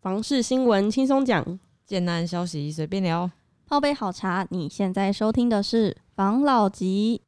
[0.00, 3.28] 房事新闻轻松讲，简单消息随便聊。
[3.66, 7.20] 泡杯好茶，你现在收听的是房老吉。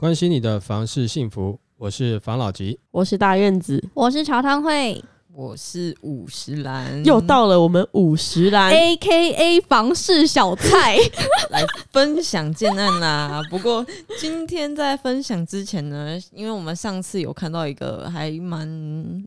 [0.00, 2.80] 关心你的房事幸福，我是房老吉。
[2.92, 5.04] 我是大院子，我是茶汤会
[5.34, 10.98] 我是五十岚，又到了我们五十兰，，A K A 房事小菜。
[11.48, 13.40] 来分享建案啦。
[13.50, 13.84] 不过
[14.18, 18.68] 今天在分享之前呢，因为我们上次有看到一个还蛮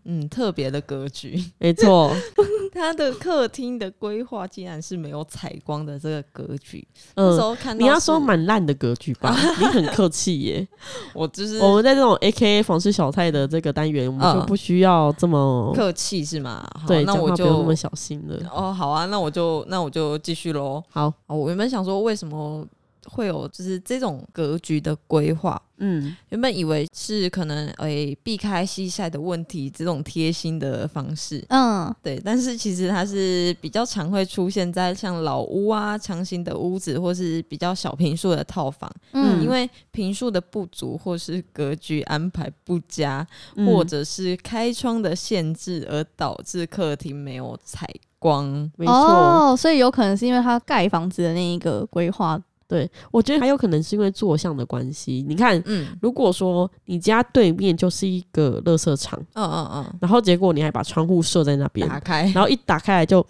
[0.05, 2.15] 嗯特别的格局，没错，
[2.75, 6.85] 它的客厅的规划竟然是没有采光的这个格局。
[7.15, 9.35] 那时嗯，候看到你要说蛮烂的格局吧？
[9.59, 10.67] 你很客气耶。
[11.15, 16.67] 我就是我们在这种 A K A 房事小菜的这个单元，我们就嗯不需要这么客气是吗？
[16.79, 18.37] 好对，那我讲话不用那么小心了。
[18.53, 20.83] 哦好啊，那我就那我就继续喽。
[20.89, 22.65] 好，哦我原本想说为什么
[23.05, 39.43] 会有就是这种格局的规划，嗯，原本以为是可能诶、避开西晒的问题这种贴心的方式，嗯，对，但是其实它是比较常会出现在像老屋啊、长形的屋子，或是比较小平数的套房，嗯。
[39.43, 43.65] 因为平数的不足，或是格局安排不佳，嗯。
[43.65, 48.49] 或者是开窗的限制，而导致客厅没有采光。
[48.75, 48.93] 没错。
[48.93, 55.23] 哦，所以有可能是因为他盖房子的那一个规划，对，我觉得还有可能是因为坐向的关系。
[55.27, 63.25] 你看，嗯如果说你家对面就是一个垃圾场，嗯嗯嗯然后结果你还把窗户设在那嗯，边，打开，然后一打开来就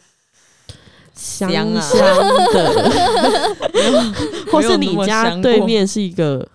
[1.13, 1.81] 香香的，
[4.51, 6.47] 或是你家对面是一个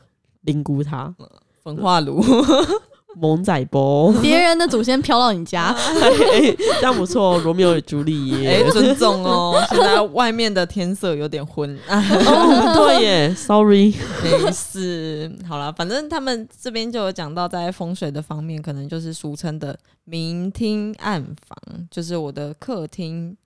[0.43, 1.15] 灵骨塔、
[1.63, 2.23] 焚化炉，
[3.17, 8.71] 蒙仔波，别人的祖先飘到你家，嘿 这样不错哦，罗密欧与朱丽叶哎、叶。
[8.71, 9.61] 尊重哦。
[9.69, 15.31] 现在外面的天色有点昏暗，哦，对耶，sorry，没事。
[15.49, 23.37] 好了，反正他们这边就有讲到，在风水的方面，可能就是俗称的明厅暗房，就是我的客厅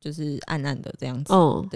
[0.00, 1.32] 就是暗暗的这样子。
[1.32, 1.66] 嗯，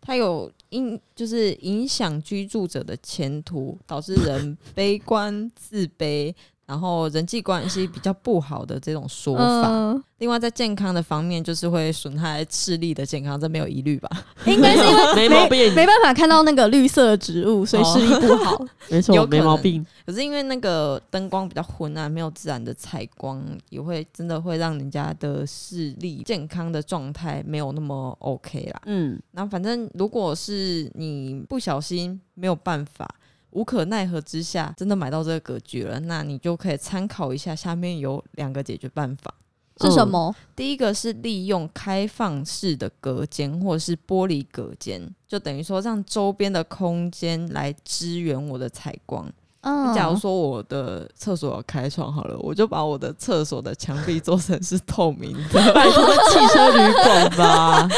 [0.00, 6.32] 它有影，就是影响居住者的前途，导致人悲观、自卑，
[6.72, 9.68] 然后人际关系比较不好的这种说法。
[9.68, 14.08] 嗯，另外，在健康的方面，就是会损害视力的健康，这没有疑虑吧？
[14.46, 18.58] 应该是因为没毛病，没办法看到那个绿色的植物，所以视力不好。
[18.88, 19.84] 没错，没毛病。
[20.06, 28.80] 可是因为那个灯光比较昏暗，没有自然的采光，也会真的会让人家的视力健康的状态没有那么 OK 啦。
[28.86, 33.06] 嗯，那反正如果是你不小心没有办法。
[33.52, 39.32] 无可奈何之下，真的买到这个格局了，那你就可以参考一下，下面有两个解决办法。
[39.80, 40.34] 是什么？
[40.54, 49.26] 第一个是利用开放式的隔间或者是玻璃隔间，就等于说让周边的空间来支援我的采光。
[49.62, 55.62] 嗯，假如说我的厕所有开窗好了，我就把我的厕所的墙壁做成是透明的。
[55.72, 57.88] 拜托汽车旅馆吧。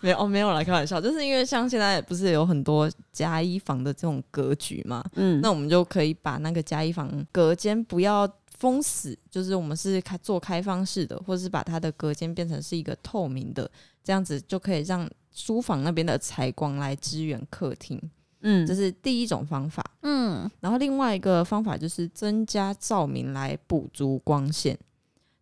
[0.02, 8.28] 没有哦，没有啦，开玩笑，就是因为像现在不是有很多加一房的这种格局嘛，嗯，那我们就可以把那个加一房隔间不要
[8.58, 13.70] 封死，就是我们是开做开放式的，或者是把它的隔间变成是一个透明的，
[14.02, 18.00] 这样子就可以让书房那边的采光来支援客厅，
[18.40, 18.66] 嗯。
[18.66, 19.84] 这是第一种方法。
[20.02, 24.78] 嗯，然后另外一个方法就是增加照明来补足光线，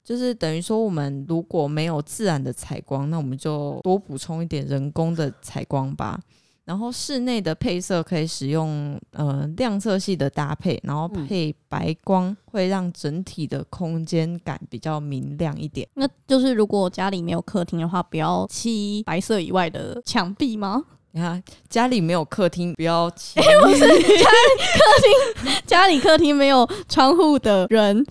[0.08, 6.18] 就是等于说我们如果没有自然的采光，那我们就多补充一点人工的采光吧。
[6.64, 15.86] 然后室内的配色可以使用呃亮色系的搭配，然后配白光，会让整体的空间感比较明亮一点。
[15.92, 20.82] 那就是如果家里没有客厅的话，不要漆白色以外的墙壁吗？
[21.10, 23.38] 你 看家里没有客厅，不要 漆。
[23.62, 28.06] 不是家客厅 家里客厅没有窗户的人，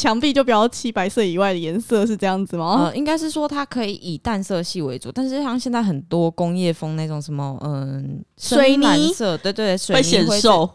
[0.00, 2.84] 墙壁就不要漆白色以外的颜色，是这样子吗？
[2.86, 10.70] 呃，应该是说它可以以淡色系为主，但是像现在很多工业风那种什么，嗯，水泥色，对对，水会泥会显瘦，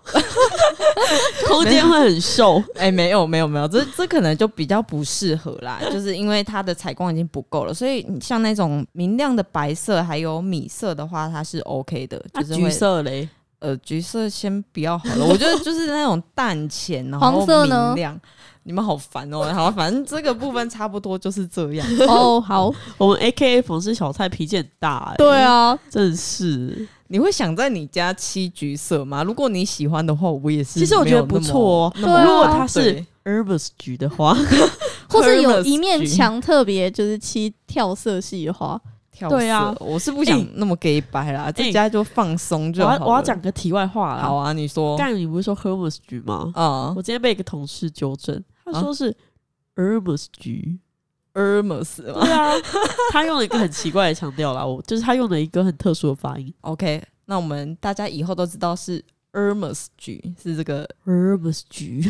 [1.48, 2.62] 空间会很瘦。
[2.78, 13.28] 哎、没有没有没有，这这可能就比较不适合啦， 就是因为它的采光已经不够了，所以你像那种明亮的白色还有米色的话，它是 OK 的，就是橘色嘞，
[13.66, 18.20] 呃橘色先不要好了，我觉得就是那种淡浅，然后黄色呢明亮。
[18.68, 19.44] 你们好烦哦！
[19.54, 21.88] 好，反正这个部分差不多就是这样。
[22.08, 26.88] 哦，好， 我们 A K A 粉丝小菜脾气很大哎、对，啊，真是。
[27.10, 29.22] 你会想在你家漆橘色吗？
[29.24, 30.80] 如果你喜欢的话，我也是。
[30.80, 34.36] 其实我觉得不错哦如果它是对 Herbs 橘的话，
[35.10, 38.82] 或者有一面墙特别就是漆跳色系的话，
[39.16, 42.96] 跳对啊我是不想哎那么 gay 白啦，在哎家就放松就好了。
[42.98, 44.24] 我要我要讲个题外话啦。
[44.24, 46.52] 好啊，你说但你不是说 Hermes 局吗？
[46.54, 49.16] 啊我今天被一个同事纠正，他啊说是
[49.76, 50.78] Hermes 局。
[51.34, 52.52] ，Hermes 嘛对啊，
[53.12, 59.04] 他用了一个很奇怪的腔调啦，我就是他用了一个很特殊的发音，OK，那我们大家以后都知道是
[59.36, 62.10] Hermes 局是这个 Hermes 局。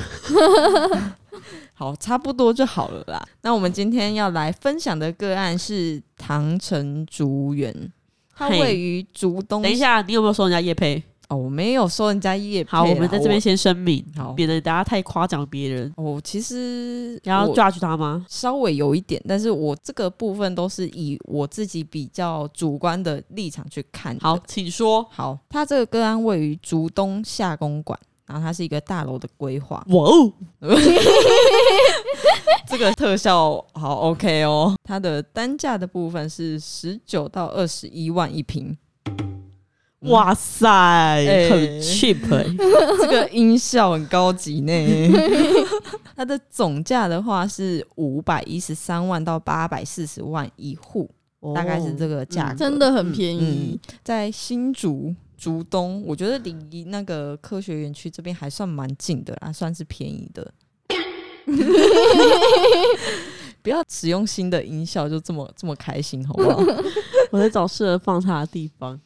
[1.73, 3.27] 好，差不多就好了啦。
[3.41, 7.91] 那我们今天要来分享的个案是唐城竹园，
[8.33, 9.61] 它嘿位于竹东。
[9.61, 11.03] 等一下，你有没有说人家叶配？
[11.27, 12.69] 哦，我没有说人家业配。
[12.71, 15.91] 好，我们在这边先声明，好免得大家太夸奖别人。
[15.97, 18.25] 哦，其实然后我 judge 他吗？
[18.29, 24.15] 稍微有一点，但是我这个部分都是以我自己比较主观的立场去看。
[24.19, 25.03] 好，请说。
[25.09, 29.83] 好，它这个个案位于竹东下公馆，然后它是一个大楼的规划。
[29.89, 30.31] 哇哦，
[32.67, 38.77] 这个特效好 OK 哦，它的单价的部分是十九到二十一万一平。
[40.01, 42.45] 哇塞，哎很 cheap 哎、
[43.01, 44.71] 这个音效很高级呢。
[46.15, 51.09] 它的总价的话是五百一十三万到八百四十万一户，
[51.55, 52.17] 大概是这个。
[52.17, 52.55] 个价格。
[52.55, 53.79] 真的很便宜。
[54.03, 60.53] 在新竹竹东，我觉得离那个科学园区这边还算蛮近的啦，算是便宜的。
[63.61, 66.63] 不要使用新的音效就这么这么开心，好不好？
[67.31, 69.01] 我在找适合放它的地方。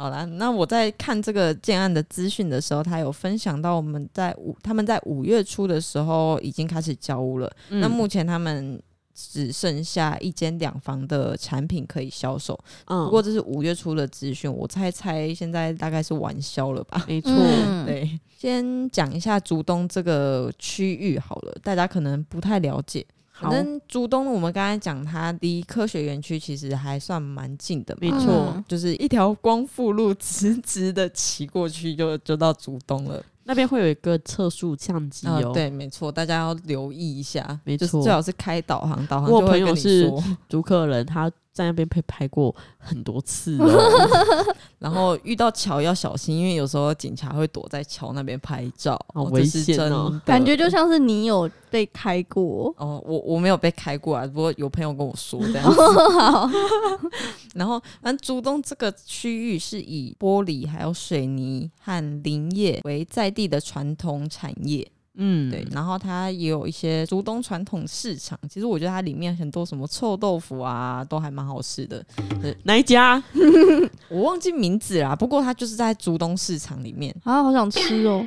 [0.00, 7.52] 好啦，那我在看这个建案的资讯的时候，他有分享到我们在五他们在五月初的时候已经开始交屋了。
[7.68, 8.82] 那嗯目前他们
[9.14, 17.04] 只剩下一间两房的产品可以销售，嗯不过这是五月初的资讯，我猜猜现在大概是晚销了吧？
[17.06, 23.04] 没错，嗯， 对，先讲一下竹东这个区域好了，大家可能不太了解。
[23.40, 23.50] 好。
[23.50, 28.52] 反，正竹东，我们刚才讲，它离科学园区其实还算蛮近的，没错。
[28.54, 33.24] 嗯就是一条光复路直直的骑过去就就到竹东了。
[33.44, 40.24] 那边会有一个测速相机对，没错，大家要留意一下，就是没错最好是开导航，导航我就会跟你朋友是说。
[40.48, 43.66] 主客人他在那边被拍过很多次哦。
[44.78, 52.74] 然后遇到桥要小心，因为有时候警察会躲在桥那边拍照，好危哦这是险哦真的感觉就像是你有被开过。
[52.78, 55.76] 哦，我我没有被开过啊，不过有朋友跟我说这样子。
[57.54, 64.90] 然后，反正竹东这个区域是以玻璃、还有水泥和林业为在地的传统产业。
[65.22, 68.38] 嗯，对，然后它也有一些竹东传统市场。
[68.48, 72.02] 其实我觉得它里面很多什么臭豆腐啊，都还蛮好吃的。
[72.62, 73.22] 哪一家？
[74.08, 77.14] 我忘记名字啦，不过它就是在竹东市场里面。
[77.24, 78.26] 啊，好想吃哦！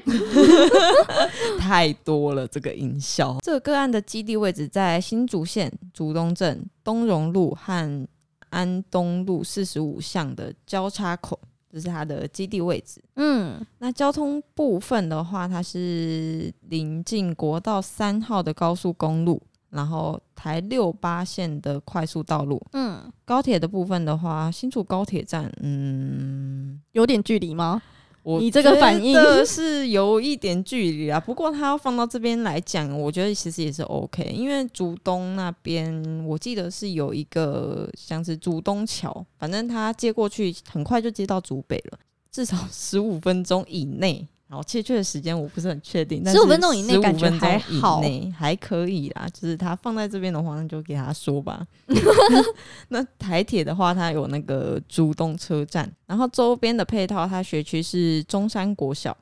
[1.57, 3.37] 太多了，这个营销。
[3.41, 8.07] 这个个案的基地位置在新竹县竹东镇东荣路和
[8.49, 11.39] 安东路四十五巷的交叉口，
[11.73, 13.03] 这是它的基地位置。
[13.15, 19.41] 嗯，那交通部分的话，它是临近国道三号的高速公路，
[19.71, 22.61] 然后台六八线的快速道路。
[22.73, 27.81] 嗯，高铁的部分的话，新竹高铁站，嗯，有点距离吗？
[28.23, 29.15] 我你这个反应
[29.45, 31.19] 是有一点距离啊。
[31.19, 41.99] 不过他要放到这边来讲，我觉得其实也是 OK，因为竹东那边我记得是有一个像是竹东桥，反正他接过去很快就接到竹北了，
[42.31, 44.27] 至少十五分钟以内。
[44.53, 48.03] 然后切确的时间我不是很确定，但是15分钟以内15感觉还好
[48.37, 49.27] 还可以啦。
[49.33, 51.65] 就是他放在这边的话，那就给他说吧。
[52.89, 59.17] 那台铁的话，它有那个竹东车站，然后周边的配套，它学区是中山国小，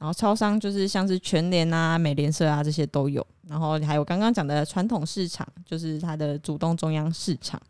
[0.00, 7.62] 然后超商就是像是全联啊、美联社啊这些都有，然后还有刚刚讲的传统市场，就是它的竹东中央市场。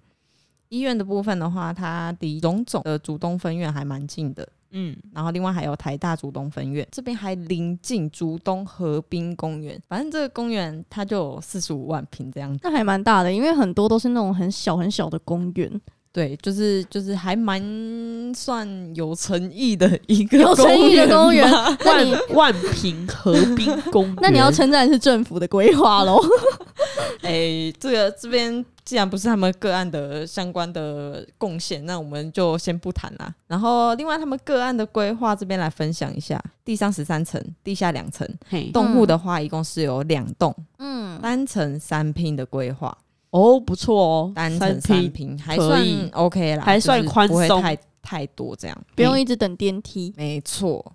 [0.70, 9.80] 医院的部分的话，它离荣总的竹东分院还蛮近的，嗯，然后另外还有台大竹东分院，这边还临近竹东河滨公园。
[9.88, 12.58] 反正这个公园它就有四十五万平这样子。
[12.62, 15.80] 那还蛮大的，因为很多都是那种很小很小的公园，
[16.12, 17.62] 对，就是就是还蛮
[18.34, 21.48] 算有诚意的一个有诚意的公园
[21.84, 26.20] 万万平河滨公园， 那你要称赞是政府的规划喽。
[27.22, 33.34] 哎、这个这边既然不是他们个案的相关的贡献，那我们就先不谈啦。
[33.46, 42.96] 然后另外他们个案的规划这边来分享一下，地上十三层，地下两层，嘿，栋户的话一共是有两栋，嗯，单层三拼的规划，
[43.30, 48.84] 哦，不错哦，单层三拼还算 OK 啦，还算就是宽松不会太太多这样。
[48.94, 50.12] 不用一直等电梯。
[50.16, 50.92] 没错。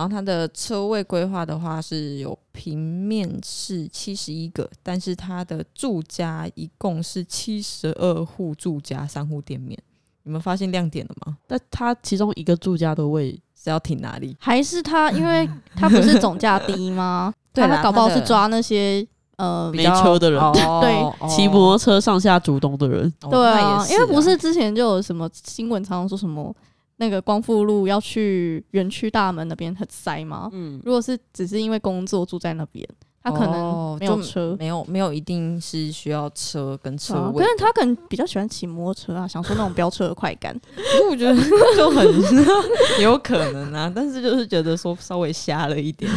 [0.00, 9.78] 然后它的车位规划的话是有平面是七十一个，但是它的住家一共是七十二户住家，三户店面。
[10.22, 11.36] 你们发现亮点了吗？
[11.48, 14.34] 那它其中一个住家的位是要停哪里？
[14.40, 17.30] 还是它，因为 它不是总价低吗？
[17.52, 26.54] 对它搞不好是抓那些呃，没车的人哦 骑摩托车上下主东的人，哦对啊因为不啊是之前就有什么新闻，常常说什么
[27.00, 30.50] 那个光复路要去园区大门那边很塞吗？
[30.52, 32.86] 嗯，如果是只是因为工作住在那边，
[33.22, 34.54] 他可能哦没有就车。
[34.58, 40.54] 没有没有一定是需要车跟车啊，位可是他可能比较喜欢骑摩托车啊，享受那种飙车的快感。
[40.76, 41.34] 可是我觉得
[41.74, 42.06] 就很
[43.02, 46.12] 有可能啊，但是就是觉得说稍微瞎了一点，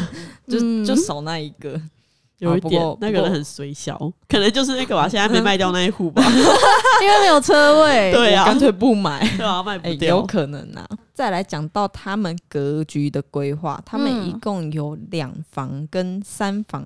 [0.48, 1.80] 就、嗯就少那一个。
[2.44, 3.98] 有一点那个人很随小，
[4.28, 6.22] 可能就是那个吧， 现在没卖掉那一户吧，
[7.02, 8.12] 因为没有车位。
[8.14, 9.20] 对啊干脆不买。
[9.38, 10.88] 对啊，卖哎、不掉有，可能啊。
[11.14, 16.86] 再来讲到他们格局的规划，他们嗯一共有两房跟三房。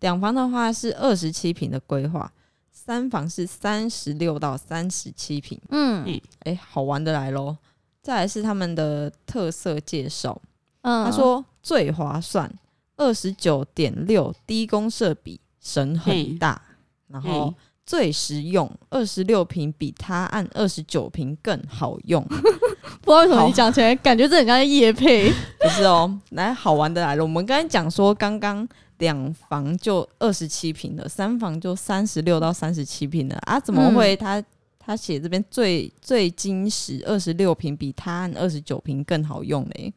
[0.00, 2.30] 两房的话是二十七平的规划，
[2.70, 5.60] 三房是三十六到三十七平。
[5.70, 6.04] 嗯
[6.44, 7.56] 哎、好玩的来喽！
[8.02, 10.40] 再来是他们的特色介绍，
[10.82, 12.50] 嗯，他说最划算，
[12.98, 16.60] 二十九点六低公设比，省很大，
[17.06, 17.54] 然后
[17.86, 22.22] 最实用，二十六平比他按二十九平更好用。
[23.00, 25.30] 不知道为什么你讲起来感觉这很像夜配。
[25.60, 27.22] 不是哦，来好玩的来了。
[27.22, 28.66] 我们刚才讲说，刚刚
[28.98, 34.42] 两房就二十七平的，三房就三十六到三十七平的啊，怎么会他、
[34.78, 39.82] 他写这边最最精实二十六平比他按二十九平更好用嘞？
[39.82, 39.92] 原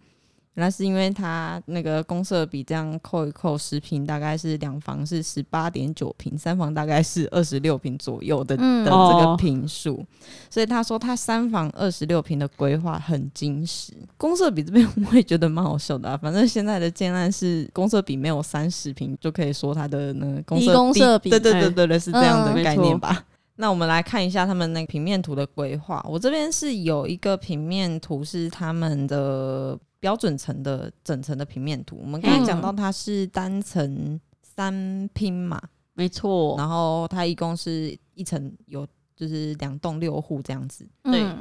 [0.56, 10.06] 来是因为他那个公设比这样扣一扣，十平大概是两房是十八点九平，三房大概是二十六平左右的、嗯的这哦个平数，
[10.50, 13.94] 所以他说他三房二十六平的规划很精实。
[14.18, 23.24] 公设比这边 我也觉得蛮好笑的啊，反正现在的建案是公设比没有三十平就可以说它的那个公低设公设比对对对对对，是这样的嗯概念吧。
[23.62, 26.04] 那我们来看一下他们那个平面图的规划。
[26.10, 32.00] 我这边是有一个平面图是他们的标准层的整层的平面图。
[32.02, 35.62] 我们刚才讲到它是单层三拼嘛，
[35.94, 40.84] 没错，然后它一共是一层有就是两栋六户这样子。
[41.04, 41.38] 对嗯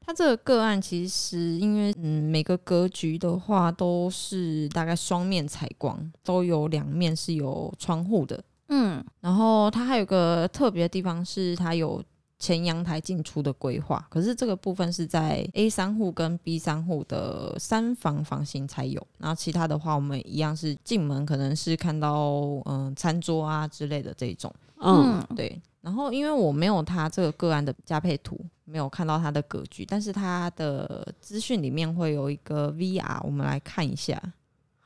[0.00, 8.42] 它这个个案其实因为嗯每个格局的话都是大概双面采光，都有两面是有窗户的。
[8.68, 9.04] 嗯。
[9.20, 12.02] 然后它还有个特别的地方是它有
[12.38, 22.30] 前阳台进出的规划，可是这个部分是在 A 三户跟 B 三户的三房房型才有，然后其他的话我们一样是进门可能是看到
[22.66, 24.54] 嗯、餐桌啊之类的这种。
[24.80, 25.36] 嗯，嗯。
[25.36, 34.22] 对，然后因为我没有他这个个案的加配图，没有看到他的格局，但是他的资讯里面会有一个 VR，我们来看一下。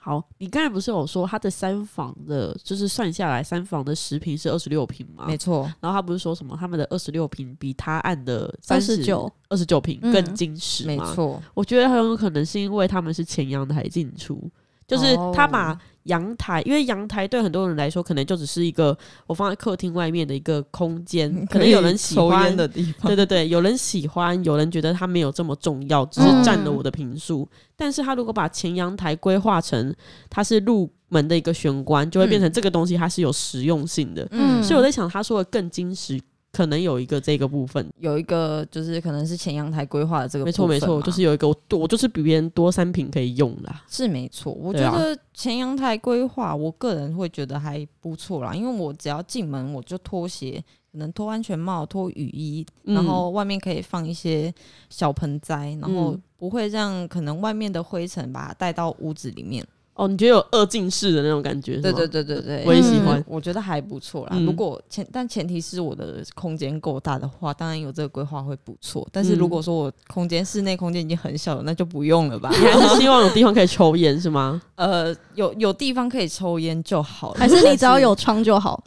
[0.05, 5.27] 好，你刚才不是有说他的三房的，就是算下来三房的十平是二十六平吗？
[5.29, 11.15] 没错，然后他不是说什么他们的二十六平比他按的三十九二十九平嗯更精实没吗？
[11.15, 14.51] 错，我觉得很有可能是因为他们是前阳台进出，
[14.93, 18.97] 就是他把哦阳台，因为阳台对很多人来说可能就只是一个
[19.27, 27.49] 我放在客厅外面的一个空间，可能有人喜欢的地方，对对对，有人喜欢，有人觉得它没有这么重要，只是占了我的平数。
[27.77, 29.95] 但是他如果把前阳台规划成
[30.29, 34.27] 它是入门的一个玄关，就会变成这个东西它是有实用性的。
[34.33, 36.21] 嗯，所以我在想，他说的更精实，
[36.53, 37.91] 可能有一个这个部分。
[37.99, 43.83] 有一个就是可能是前阳台规划的这个，没错没错，就是有一个我多，我就是比别人多三平可以用啦。
[43.89, 44.53] 是没错。
[44.53, 50.63] 我觉得前阳台规划，我个人会觉得还不错啦，因为我只要进门我就脱鞋。
[50.93, 54.53] 可能脱安全帽、脱雨衣，嗯然后外面可以放一些
[54.91, 59.67] 小盆栽，然后嗯不会让可能外面的灰尘把它带到屋子里面。
[59.95, 61.77] 哦，你觉得有二进式的那种感觉？
[61.77, 64.31] 对对对，对对对，我也喜欢嗯我觉得还不错啦。
[64.33, 69.07] 嗯如果前但前提是我的空间够大的话，当然有这个规划会不错。
[69.13, 72.49] 但是如果说我空间室内空间已经很小了，那就不用了吧。
[72.51, 74.61] 你还是希望有地方可以抽烟是吗？
[74.77, 78.83] 呃，有有地方可以抽烟就好了，还是你只要有窗就好。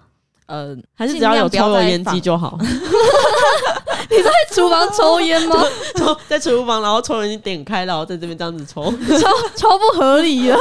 [0.48, 2.58] 呃，还是只要有抽油烟机就好？
[4.24, 5.56] 在厨房抽烟吗？
[5.98, 8.84] 抽在厨房，然后抽油烟机点开，然后在这边这样子抽，
[9.20, 10.58] 超超不合理啊。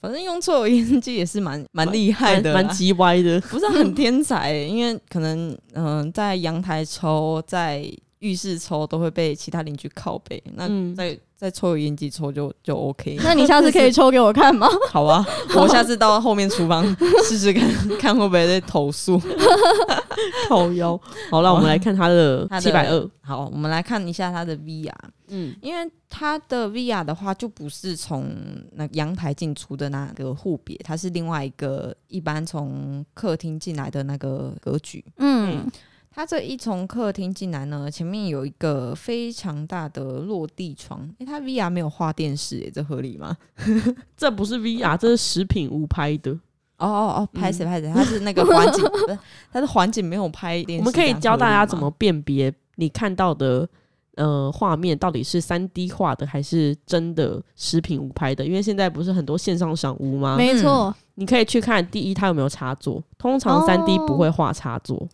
[0.00, 3.40] 反正用抽油烟机也是蛮蛮厉害的，蛮蛮鸡歪的。
[3.42, 7.84] 不是很天才欸、因为可能嗯、在阳台抽，在
[8.20, 13.16] 浴室抽都会被其他邻居靠背，那嗯在在抽油烟机抽就就 OK。
[13.22, 14.68] 那你下次可以抽给我看吗？
[14.90, 16.84] 好啊，我下次到后面厨房
[17.24, 19.20] 试试看，看会不会被投诉。
[20.48, 21.00] 靠腰。
[21.30, 23.10] 好了，我们来看他的它的七百二。
[23.22, 24.90] 好，我们来看一下它的 VR，
[25.28, 28.26] 嗯，因为它的 VR 的话，就不是从
[28.72, 35.04] 那阳台进出的那个户别，它是另外一个一般从客厅进来的那个格局。
[35.18, 35.70] 嗯
[36.10, 41.08] 它这一从客厅进来呢，前面有一个非常大的落地窗。
[41.18, 43.36] 诶，它 VR 没有画电视，诶，这合理吗？
[44.16, 46.32] 这不是 VR，这是食品屋拍的。
[46.78, 49.18] 哦哦哦，拍谁拍谁，它是那个环境， 不是
[49.52, 50.80] 它的环境没有拍电视。
[50.80, 53.68] 我们可以教大家怎么辨别你看到的
[54.14, 60.36] 呃画面到底是三 D 画的还是真的食品屋拍的，因为现在不是很多线上赏屋吗？
[60.36, 65.06] 没错，你可以去看第一它有没有插座，通常三 D 哦不会画插座。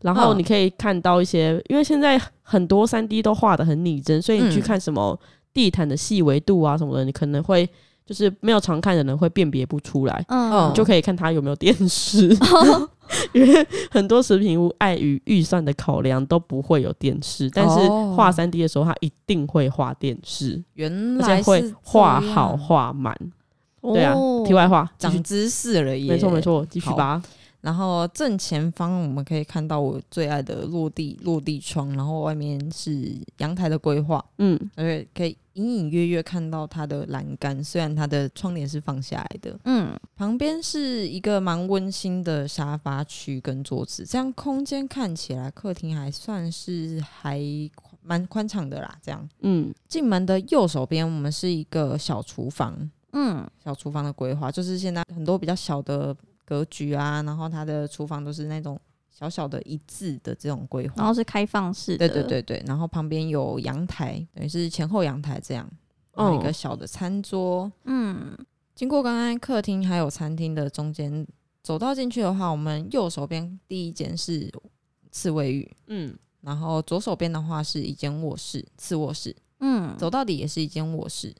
[0.00, 5.18] 然后嗯你可以看到一些，因为现在很多三 D 都画的很拟真，所以你去嗯看什么
[5.52, 7.68] 地毯的细微度啊什么的，你可能会
[8.04, 10.24] 就是没有常看的人会辨别不出来。
[10.28, 12.28] 嗯嗯你就可以看它有没有电视，
[13.32, 23.16] 因为很多食品屋碍于预算的考量都不会有电视，但是哦画三 D 的时候，它一定会画电视，原来是这样画好画满。
[23.82, 26.12] 对啊，哦题外话，长知识了耶！
[26.12, 26.40] 没错没。
[26.40, 27.20] 错，继续吧。
[27.62, 39.56] 然后正前方我们可以看到我最爱的落地落地窗，然后外面是阳台的规划，嗯，而且可以隐隐约约看到它的栏杆，虽然它的窗帘是放下来的。
[39.64, 47.40] 嗯，旁边是一个蛮温馨的沙发区跟桌子，这样空间看起来客厅还算是还
[48.02, 48.98] 蛮宽敞的啦。
[49.00, 49.28] 这样。
[49.42, 56.16] 嗯，进门的右手边，我们是一个小厨房，嗯，小厨房的规划，就是现在很多比较小的
[56.52, 58.78] 格局啊，然后它的厨房都是那种
[59.10, 60.94] 小小的一字的这种规划。
[60.98, 65.66] 然后是开放式的，对对对对，然后旁边有阳台，等于是前后阳台这样，
[66.14, 67.72] 然后一哦个小的餐桌。
[67.84, 68.36] 嗯，
[68.74, 71.26] 经过刚刚客厅还有餐厅的中间，
[71.62, 74.52] 走到进去的话，我们右手边第一间是
[75.10, 81.34] 次卫浴，嗯，然后左手边的话是一间卧室，次卧室，嗯，走到底也是一间卧室。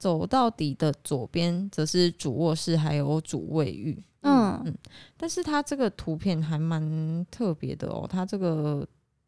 [0.00, 4.02] 走到底的左边则是主卧室，还有主卫浴。
[4.22, 4.74] 嗯嗯，
[5.16, 8.86] 但是它这个图片还蛮特别的哦，它这个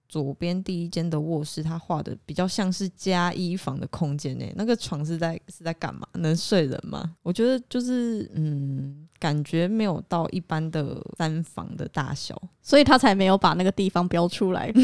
[0.09, 4.45] 左边第一间的卧室，它画的比较像是加衣房的空间呢。
[4.55, 6.07] 那个床是在是在干嘛？
[6.15, 7.15] 能睡人吗？
[7.23, 14.73] 我觉得就是嗯，感觉没有到一般的三房的大小，所以他才没有把那个地方标出来。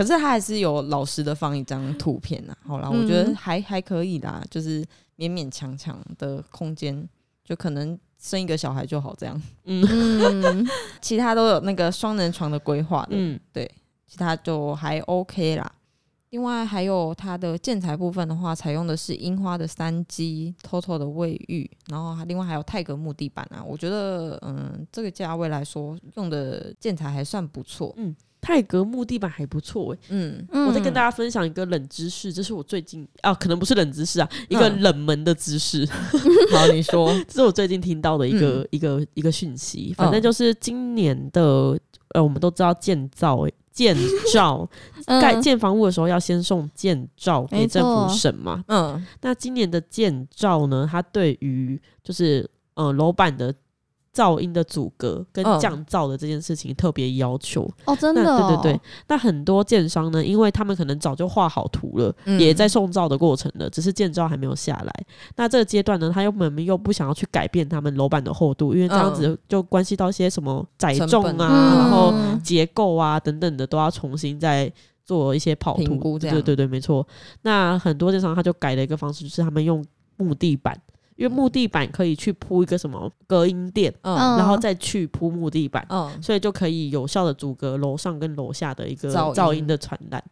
[0.00, 2.56] 可是他还是有老实的放一张图片呐。
[2.66, 4.82] 好啦，我觉得嗯还还可以啦，就是
[5.18, 7.06] 勉勉强强的空间，
[7.44, 9.42] 就可能生一个小孩就好这样。
[9.64, 10.66] 嗯，
[11.02, 13.70] 其他都有那个双人床的规划的，嗯，对
[14.06, 15.70] 其他就还 OK 啦。
[16.30, 27.92] 另外还有它的建材部分的话，采用的是樱花的三基 TOTO 的卫浴，然后还另外还有泰格木地板啊，我觉得嗯，这个价位来说用的建材还算不错。
[28.40, 34.80] 泰格木地板还不错诶、嗯，我再跟大家分享一个冷知识，这是我最近啊，可能不是冷知识啊，一个嗯。
[34.80, 35.86] 冷门的知识，
[36.52, 38.68] 好，你说， 这是我最近听到的一个、嗯。
[38.70, 39.92] 一个一个讯息。
[39.96, 41.78] 反正嗯就是今年的
[42.14, 43.96] 呃，我们都知道建造建
[44.32, 44.68] 造
[45.06, 48.64] 盖嗯建房屋的时候要先送建造给政府错审嘛。
[48.68, 49.06] 嗯。
[49.20, 53.54] 那今年的建造呢，它对于就是呃楼板的
[54.14, 57.70] 噪音的阻隔跟嗯降噪的这件事情特别要求。
[57.84, 64.92] 哦，真的、那哦，对对对，那很多建商呢，因为他们可能早就画好图了，嗯也在送照的过程了，只是建造还没有下来。
[65.36, 74.72] 那这个阶段呢，他又们又不想要去改变他们楼板的厚度，因为这样子就关系到一些什么载重啊，嗯然后嗯结构啊等等的都要重新再
[75.04, 77.06] 做一些跑图这样对对对，没错。
[77.42, 79.84] 那很多建商他就改了一个方式，就是他们用
[80.16, 80.76] 木地板。
[81.20, 90.24] 因为木地板可以去铺一个什么隔音垫，然后再去铺木地板，嗯，所以就可以有效的阻隔楼上跟楼下的一个噪音的传染。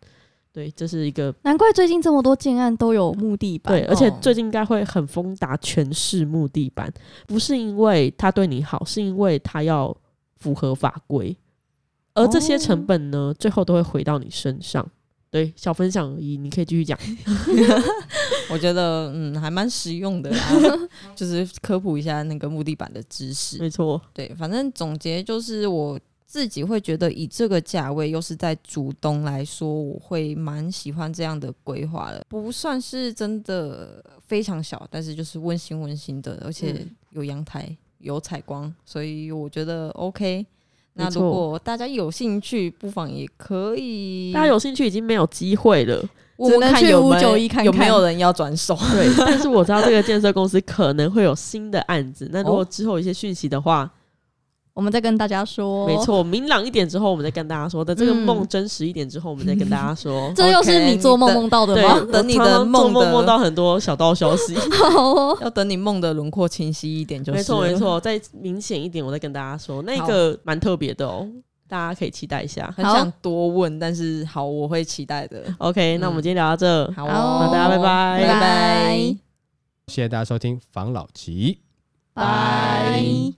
[0.51, 3.75] 对，这是一个难怪最近这么多建案都有木地板。
[3.75, 6.91] 对，而且哦最近应该会很疯达全市木地板，
[7.27, 9.95] 不是因为他对你好，是因为他要
[10.39, 11.37] 符合法规，
[12.15, 14.91] 而这些成本呢，最后都会回到你身上。
[15.31, 16.99] 对，小分享而已，你可以继续讲。
[18.51, 20.79] 我觉得嗯还蛮实用的啦，
[21.15, 23.59] 就是科普一下那个木地板的知识。
[23.59, 40.47] 没错，对，反正总结就是我自己会觉得，以这个价位又是在主东来说，我会蛮喜欢这样的规划的，不算是真的非常小，但是就是温馨温馨的，而且嗯有阳台、有采光，所以我觉得 OK。
[40.99, 46.05] 那如果大家有兴趣，不妨也可以，大家有兴趣已经没有机会了。
[46.39, 48.77] 问问只能去看有没有591看有没有人要转手。
[48.93, 52.29] 对， 但是我知道这个建设公司可能会有新的案子。
[52.33, 53.91] 那如果哦之后有一些讯息的话，
[54.79, 55.89] 我们再跟大家说。
[55.89, 57.85] 没，错，明朗一点之后，我们再跟大家说。
[57.85, 60.33] 等这个嗯梦真实一点之后，我们再跟大家说。
[60.37, 62.01] 这又是你做梦梦到的对，吗？
[62.13, 64.55] 等你的梦梦梦到很多小道消息。
[64.95, 67.79] 哦， 要等你梦的轮廓清晰一点，就是没错没了。
[67.81, 71.29] 错，再明显一点，我再跟大家说，那个蛮特别的哦。
[71.67, 72.73] 大家可以期待一下。
[72.77, 75.43] 很想多问，但是好，我会期待的。
[75.59, 78.97] OK，、那我们今天聊到这，好好哦，那大家拜拜拜拜。
[79.89, 81.59] 谢谢大家收听房老吉。
[82.15, 83.38] 拜。